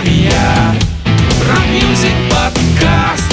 [0.00, 0.74] Тартария
[1.46, 3.32] Rock Music подкаст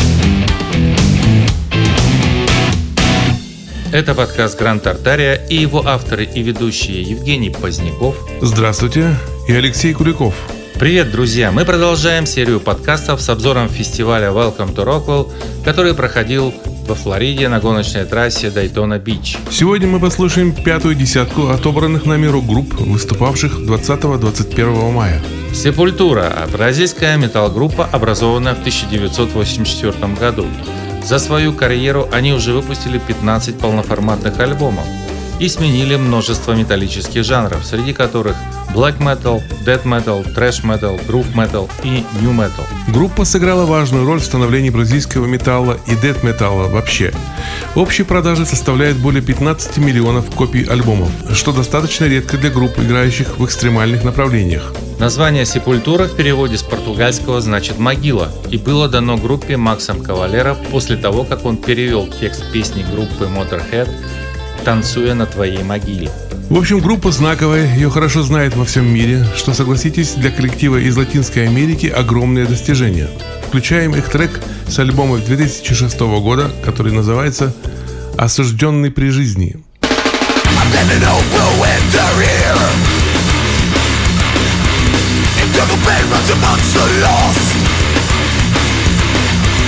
[3.93, 8.17] Это подкаст Гранд Тартария и его авторы и ведущие Евгений Поздняков.
[8.41, 9.15] Здравствуйте,
[9.47, 10.35] и Алексей Куликов.
[10.77, 11.53] Привет, друзья!
[11.53, 15.31] Мы продолжаем серию подкастов с обзором фестиваля Welcome to Rockville,
[15.63, 16.53] который проходил
[16.85, 19.37] во Флориде на гоночной трассе Дайтона Бич.
[19.49, 25.21] Сегодня мы послушаем пятую десятку отобранных нами рок-групп, выступавших 20-21 мая.
[25.53, 30.45] Сепультура– бразильская метал-группа, образованная в 1984 году.
[31.03, 34.85] За свою карьеру они уже выпустили 15 полноформатных альбомов
[35.39, 38.35] и сменили множество металлических жанров, среди которых
[38.73, 42.63] black metal, death metal, trash metal, groove metal и new metal.
[42.87, 47.13] Группа сыграла важную роль в становлении бразильского металла и death металла вообще.
[47.75, 53.45] Общие продажи составляют более 15 миллионов копий альбомов, что достаточно редко для групп, играющих в
[53.45, 54.73] экстремальных направлениях.
[54.99, 60.97] Название «Сепультура» в переводе с португальского значит «могила» и было дано группе Максом Кавалера после
[60.97, 63.89] того, как он перевел текст песни группы Motorhead
[64.67, 66.11] «Танцуя на твоей могиле».
[66.49, 70.97] В общем, группа знаковая, ее хорошо знает во всем мире, что, согласитесь, для коллектива из
[70.97, 73.07] Латинской Америки огромное достижение.
[73.47, 77.55] Включаем их трек с альбома 2006 года, который называется
[78.17, 79.55] «Осужденный при жизни».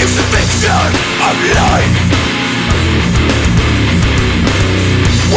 [0.02, 2.19] It's a fiction of life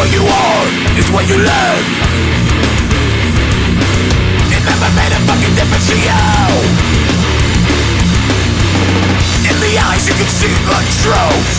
[0.03, 0.67] What you are
[0.99, 1.83] is what you learn.
[4.51, 6.11] It never made a fucking difference to you
[9.47, 11.55] In the eyes you can see the truth.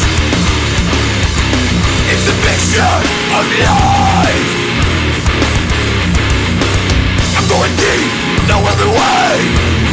[2.12, 2.96] It's a picture
[3.32, 4.52] of life.
[7.40, 8.12] I'm going deep,
[8.52, 9.93] no other way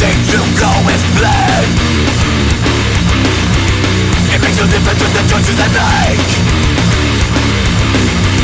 [0.00, 1.66] rising to blow is blood
[4.32, 6.30] It makes no difference with the choices I make.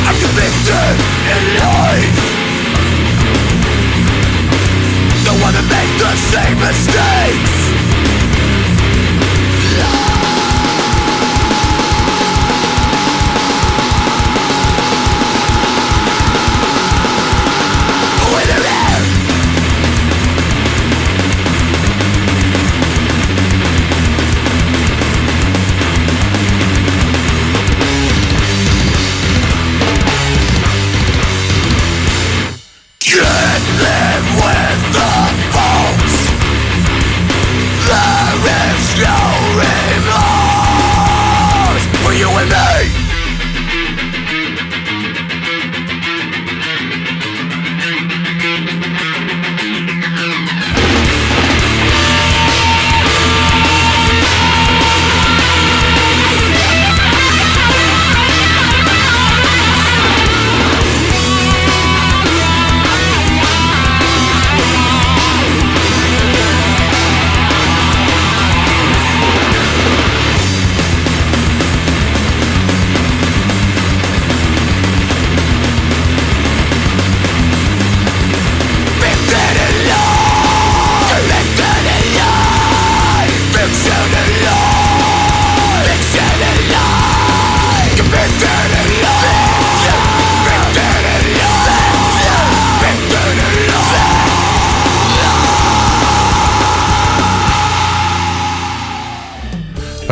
[0.07, 0.95] I'm convicted
[1.31, 2.21] in life.
[5.23, 7.64] Don't wanna make the same mistakes.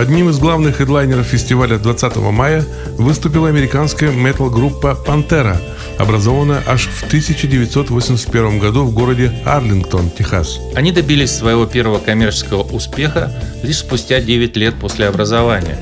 [0.03, 2.66] Одним из главных хедлайнеров фестиваля 20 мая
[2.97, 5.62] выступила американская метал-группа «Пантера»,
[5.98, 10.60] образованная аж в 1981 году в городе Арлингтон, Техас.
[10.75, 13.31] Они добились своего первого коммерческого успеха
[13.63, 15.77] лишь спустя 9 лет после образования,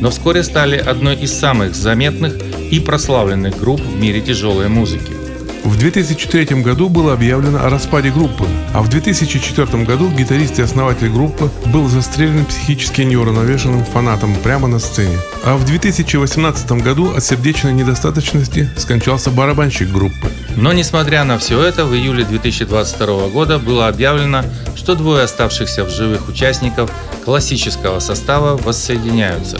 [0.00, 2.36] но вскоре стали одной из самых заметных
[2.70, 5.23] и прославленных групп в мире тяжелой музыки.
[5.64, 8.44] В 2003 году было объявлено о распаде группы,
[8.74, 14.78] а в 2004 году гитарист и основатель группы был застрелен психически неуравновешенным фанатом прямо на
[14.78, 15.16] сцене.
[15.42, 20.30] А в 2018 году от сердечной недостаточности скончался барабанщик группы.
[20.54, 24.44] Но несмотря на все это, в июле 2022 года было объявлено,
[24.76, 26.90] что двое оставшихся в живых участников
[27.24, 29.58] классического состава воссоединяются.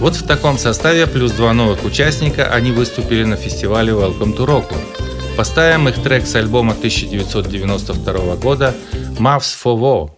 [0.00, 4.97] Вот в таком составе плюс два новых участника они выступили на фестивале Welcome to Rockland.
[5.38, 8.74] Поставим их трек с альбома 1992 года
[9.20, 10.17] «Mavs for War».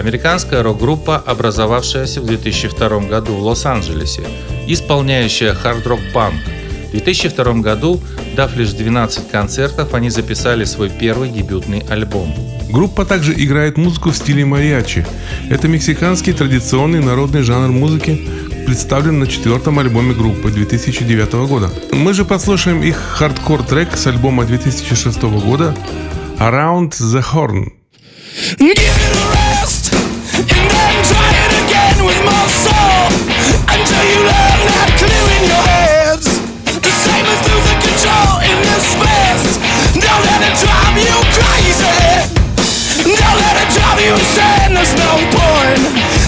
[0.00, 4.22] Американская рок-группа, образовавшаяся в 2002 году в Лос-Анджелесе,
[4.66, 6.40] исполняющая хард-рок-панк.
[6.88, 8.00] В 2002 году,
[8.34, 12.34] дав лишь 12 концертов, они записали свой первый дебютный альбом.
[12.70, 15.06] Группа также играет музыку в стиле мариачи.
[15.50, 18.26] Это мексиканский традиционный народный жанр музыки,
[18.66, 21.70] представлен на четвертом альбоме группы 2009 года.
[21.92, 25.76] Мы же послушаем их хардкор трек с альбома 2006 года
[26.38, 27.72] Around the Horn.
[28.58, 29.39] Give it
[32.24, 33.06] more soul
[33.70, 34.80] until you learn your.
[36.80, 39.46] The same as losing control in this space.
[39.94, 42.34] Don't let it drive you crazy.
[43.04, 44.74] Don't let it drive you insane.
[44.74, 45.82] There's no point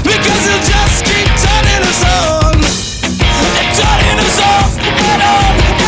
[0.07, 5.82] because you'll just keep turning us on and turning us off and on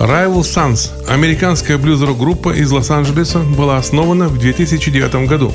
[0.00, 5.52] Rival Sons, американская блюз-рок группа из Лос-Анджелеса, была основана в 2009 году.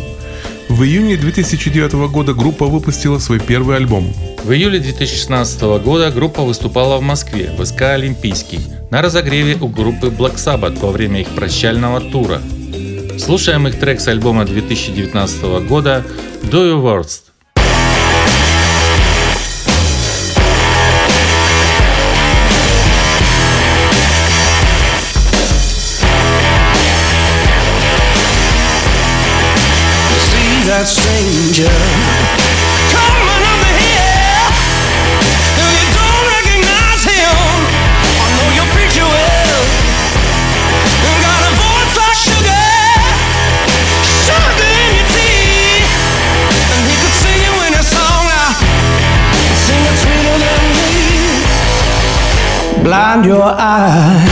[0.70, 4.14] В июне 2009 года группа выпустила свой первый альбом.
[4.44, 8.60] В июле 2016 года группа выступала в Москве в СК «Олимпийский»
[8.92, 12.40] на разогреве у группы Black Sabbath во время их прощального тура.
[13.18, 16.06] Слушаем их трек с альбома 2019 года
[16.44, 17.25] «Do Your Worst».
[52.86, 54.30] Blind your eyes,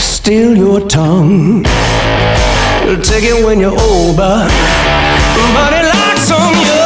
[0.00, 1.64] steal your tongue.
[2.84, 4.48] You'll take it when you're old, but
[5.72, 6.81] it locks on you.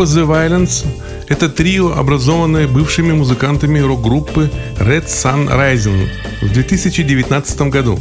[0.00, 0.86] Группа The Violence–
[1.28, 6.08] это трио, образованное бывшими музыкантами рок-группы Red Sun Rising
[6.40, 7.98] в 2019 году.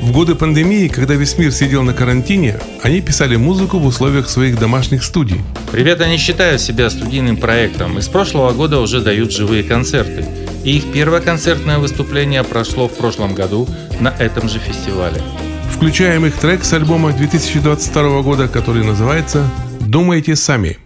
[0.00, 4.58] В годы пандемии, когда весь мир сидел на карантине, они писали музыку в условиях своих
[4.58, 5.42] домашних студий.
[5.74, 10.24] Ребята не считают себя студийным проектом и с прошлого года уже дают живые концерты.
[10.64, 13.68] И их первое концертное выступление прошло в прошлом году
[14.00, 15.20] на этом же фестивале.
[15.70, 19.46] Включаем их трек с альбома 2022 года, который называется
[19.80, 20.78] «Думайте сами».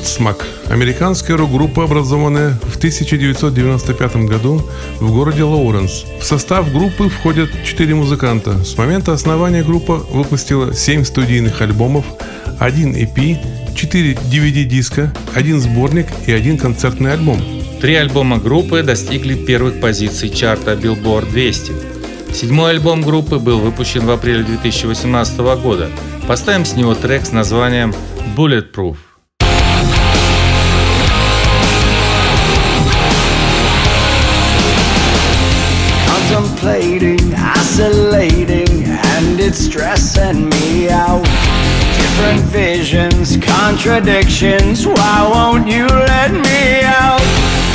[0.00, 4.62] Godsmack– американская рок-группа, образованная в 1995 году
[4.98, 6.04] в городе Лоуренс.
[6.20, 8.64] В состав группы входят четыре музыканта.
[8.64, 12.06] С момента основания группа выпустила 7 студийных альбомов,
[12.58, 13.36] один EP,
[13.74, 17.42] 4 DVD-диска, один сборник и один концертный альбом.
[17.80, 21.72] Три альбома группы достигли первых позиций чарта Billboard 200.
[22.32, 25.90] Седьмой альбом группы был выпущен в апреле 2018 года.
[26.26, 27.92] Поставим с него трек с названием
[28.36, 28.96] Bulletproof.
[37.70, 41.22] Isolating, and it's stressing me out.
[41.94, 44.88] Different visions, contradictions.
[44.88, 47.20] Why won't you let me out?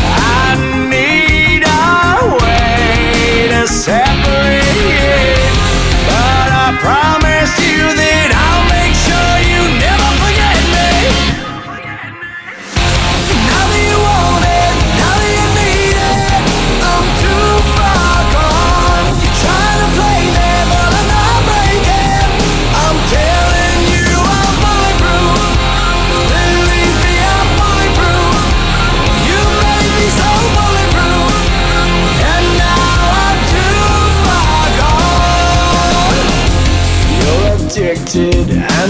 [0.04, 0.58] I
[0.92, 5.35] need a way to separate,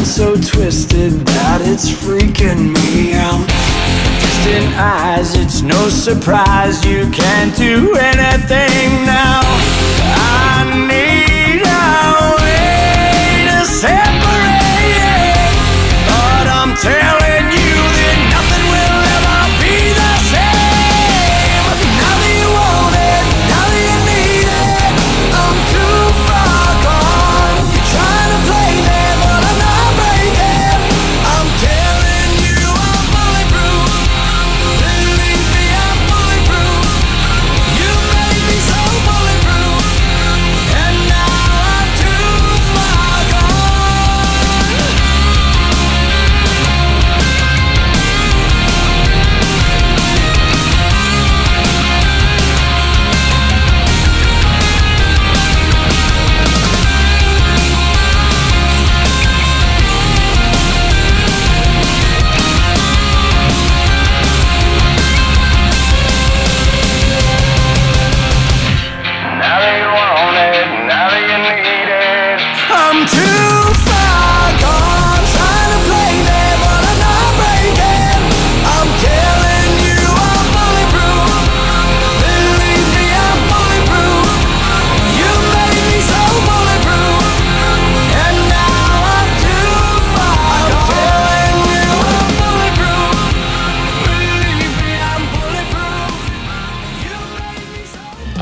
[0.06, 3.42] so twisted that it's freaking me out.
[4.22, 8.65] Distant eyes, it's no surprise you can't do anything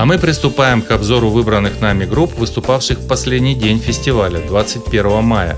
[0.04, 5.58] А мы приступаем к обзору выбранных нами групп, выступавших в последний день фестиваля, 21 мая.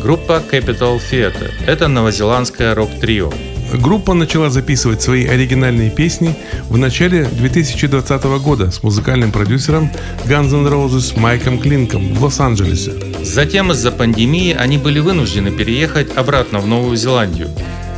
[0.00, 3.32] Группа Capital Theatre– это новозеландское рок-трио.
[3.72, 6.36] Группа начала записывать свои оригинальные песни
[6.68, 9.90] в начале 2020 года с музыкальным продюсером
[10.26, 12.92] Guns N' Roses Майком Клинком в Лос-Анджелесе.
[13.24, 17.48] Затем из-за пандемии они были вынуждены переехать обратно в Новую Зеландию,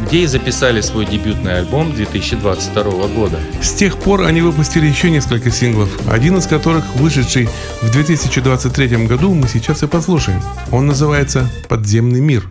[0.05, 3.39] где и записали свой дебютный альбом 2022 года.
[3.61, 7.49] С тех пор они выпустили еще несколько синглов, один из которых, вышедший
[7.83, 10.43] в 2023 году, мы сейчас и послушаем.
[10.71, 12.49] Он называется «Подземный мир».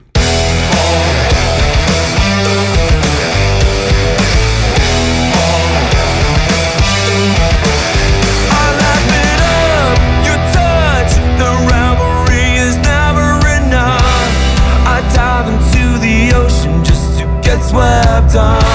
[17.73, 18.72] swept on.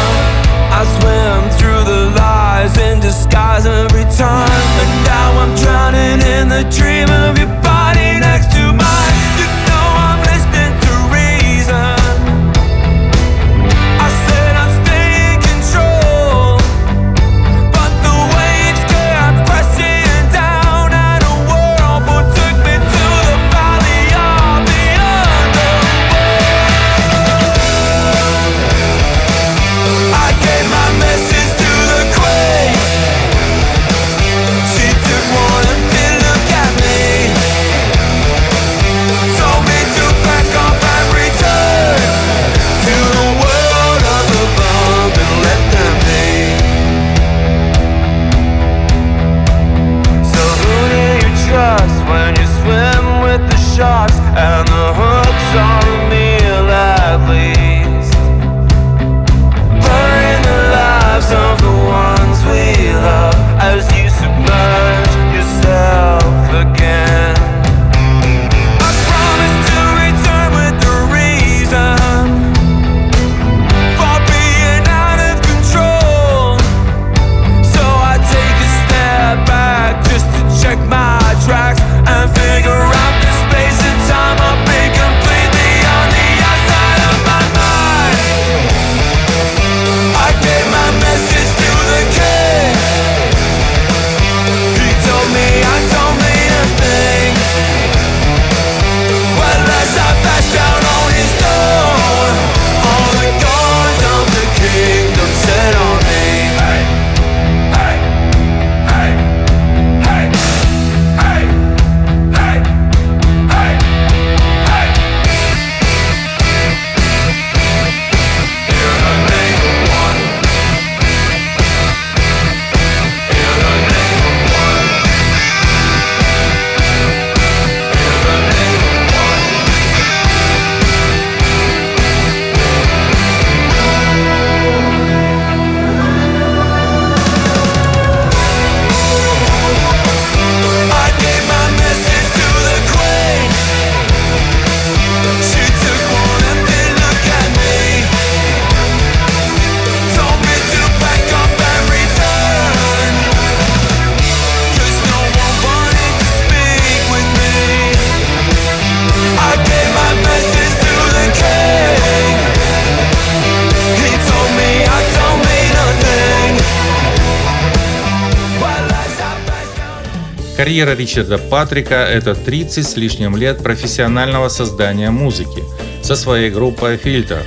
[170.69, 175.65] Карьера Ричарда Патрика– это 30 с лишним лет профессионального создания музыки
[176.03, 177.43] со своей группой «Фильтр»,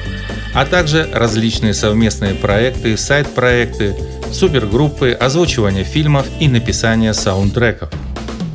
[0.55, 3.95] а также различные совместные проекты, сайт-проекты,
[4.31, 7.89] супергруппы, озвучивание фильмов и написание саундтреков.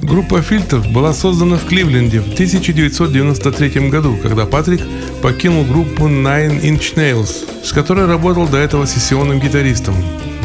[0.02, 4.80] Группа «Фильтр» была создана в Кливленде в 1993 году, когда Патрик
[5.22, 9.94] покинул группу Nine Inch Nails, с которой работал до этого сессионным гитаристом.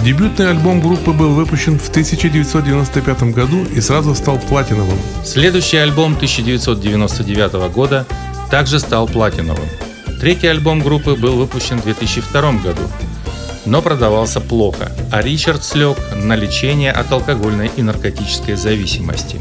[0.04, 4.98] Дебютный альбом группы был выпущен в 1995 году и сразу стал платиновым.
[5.24, 8.08] Следующий альбом 1999 года
[8.50, 9.70] также стал платиновым.
[10.20, 12.82] Третий альбом группы был выпущен в 2002 году,
[13.66, 19.40] но продавался плохо, а Ричард слег на лечение от алкогольной и наркотической зависимости.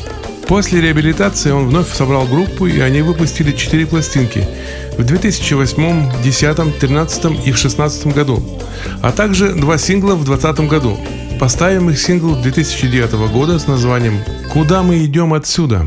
[0.50, 4.44] После реабилитации он вновь собрал группу, и они выпустили четыре пластинки
[4.98, 8.42] в 2008, 2010, 2013 и в 2016 году,
[9.00, 10.98] а также два сингла в 2020 году.
[11.38, 15.86] Поставим их сингл 2009 года с названием «Куда мы идем отсюда?».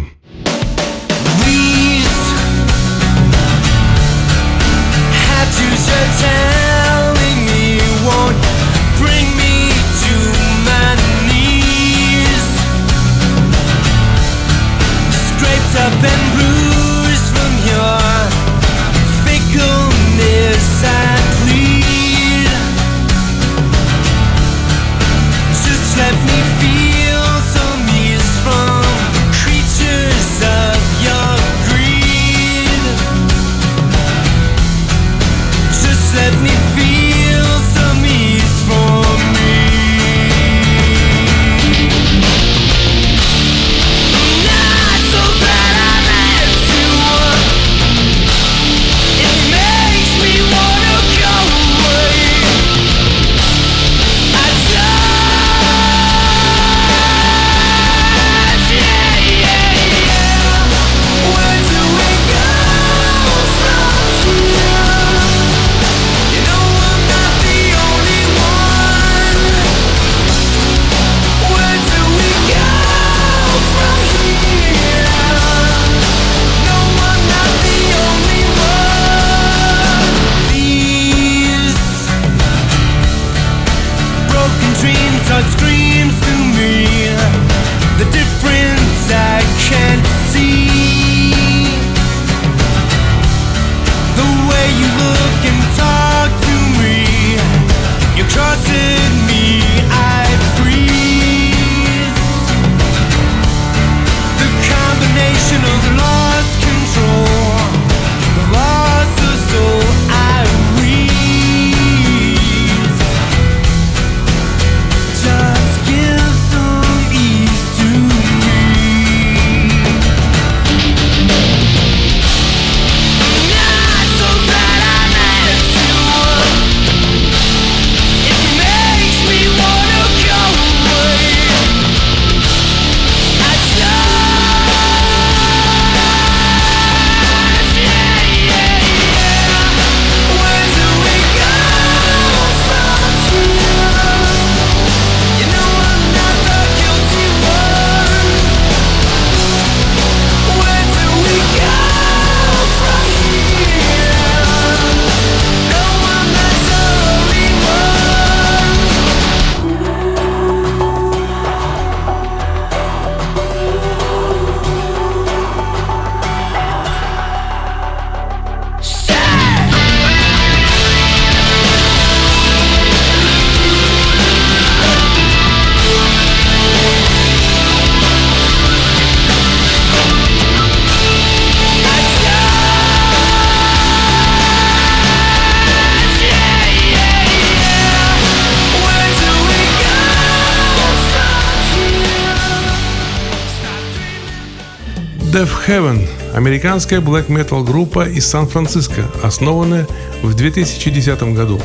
[195.34, 199.88] Death Heaven– американская black metal группа из Сан-Франциско, основанная
[200.22, 201.60] в 2010 году.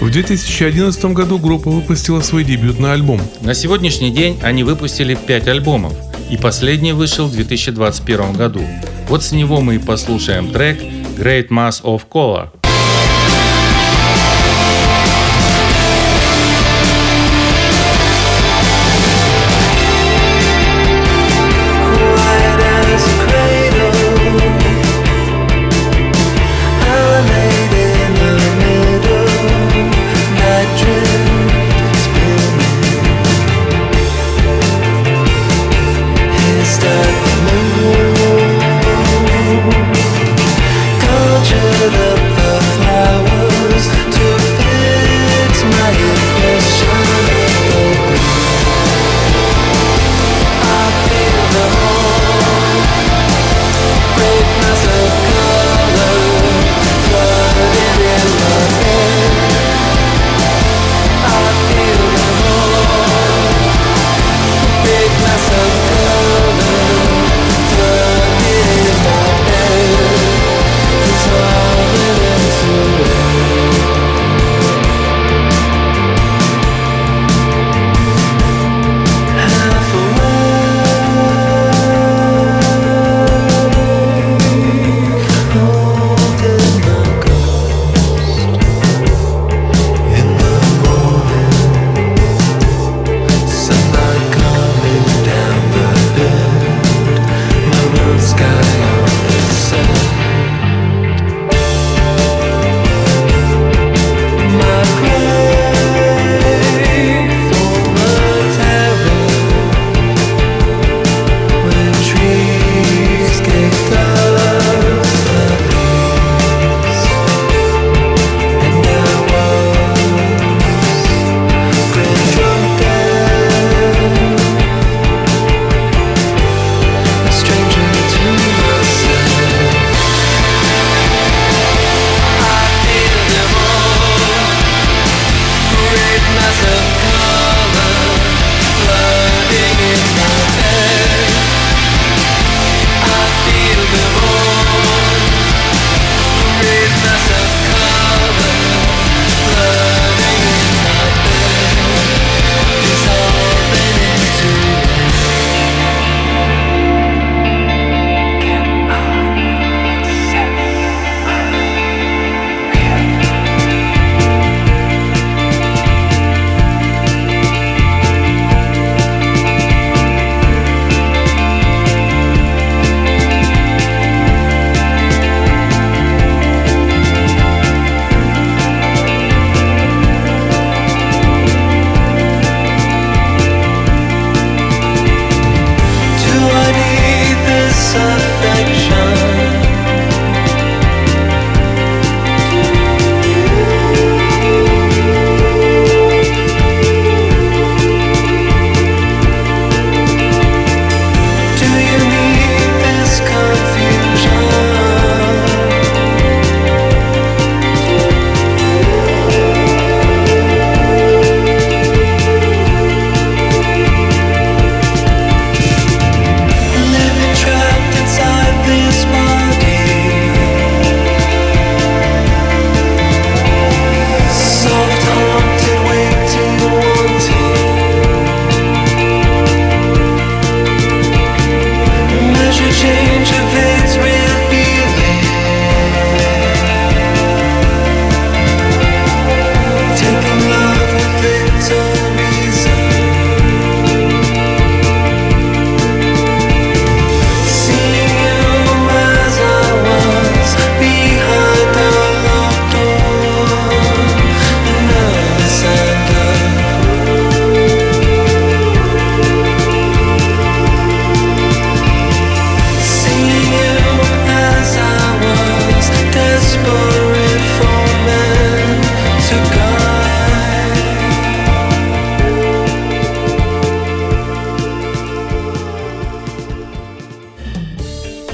[0.00, 3.20] В 2011 году группа выпустила свой дебютный альбом.
[3.40, 5.92] На сегодняшний день они выпустили 5 альбомов,
[6.28, 8.62] и последний вышел в 2021 году.
[9.08, 10.82] Вот с него мы и послушаем трек
[11.16, 12.57] Great Mass of Cola.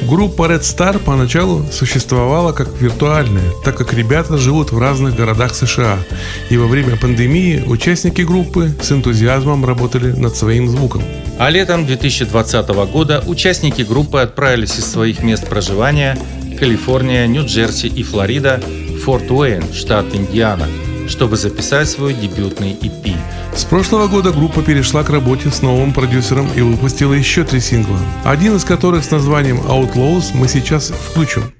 [0.08, 5.98] Группа Red Star поначалу существовала как виртуальная, так как ребята живут в разных городах США.
[6.50, 11.02] И во время пандемии участники группы с энтузиазмом работали над своим звуком.
[11.38, 16.18] А летом 2020 года участники группы отправились из своих мест проживания
[16.58, 18.60] Калифорния, Нью-Джерси и Флорида
[19.04, 20.68] Форт Уэйн, штат Индиана,
[21.08, 23.16] чтобы записать свой дебютный EP.
[23.54, 27.98] С прошлого года группа перешла к работе с новым продюсером и выпустила еще три сингла,
[28.24, 31.52] один из которых с названием Outlaws мы сейчас включим.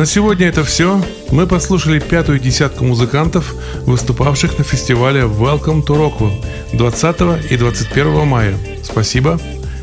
[0.00, 1.04] На сегодня это все.
[1.30, 6.42] Мы послушали пятую десятку музыкантов, выступавших на фестивале Welcome to Rockwell
[6.72, 8.56] 20 и 21 мая.
[8.82, 9.38] Спасибо.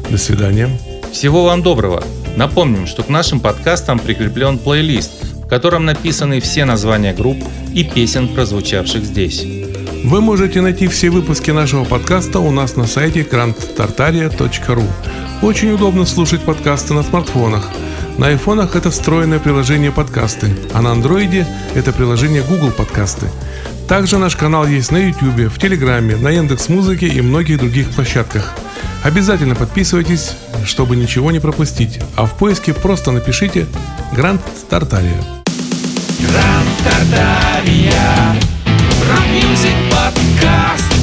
[0.09, 0.75] До свидания.
[1.13, 2.03] Всего вам доброго!
[2.35, 5.11] Напомним, что к нашим подкастам прикреплен плейлист,
[5.45, 7.37] в котором написаны все названия групп
[7.75, 9.45] и песен, прозвучавших здесь.
[10.03, 14.83] Вы можете найти все выпуски нашего подкаста у нас на сайте grandtartaria.ru.
[15.43, 17.69] Очень удобно слушать подкасты на смартфонах.
[18.17, 21.45] На айфонах это встроенное приложение подкасты, а на андроиде
[21.75, 23.27] это приложение Google подкасты.
[23.87, 28.53] Также наш канал есть на YouTube, в Телеграме, на Яндекс Музыке и многих других площадках.
[29.03, 30.31] Обязательно подписывайтесь,
[30.65, 31.99] чтобы ничего не пропустить.
[32.15, 33.67] А в поиске просто напишите
[34.13, 35.21] Гранд Тартария.
[36.19, 38.35] Гранд Тартария
[39.07, 40.96] Rock Music подкаст